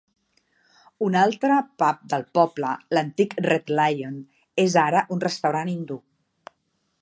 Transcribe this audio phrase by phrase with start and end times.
[1.07, 4.17] Un altre pub del poble, l'antic Red Lion,
[4.65, 6.01] és ara un restaurant hindú.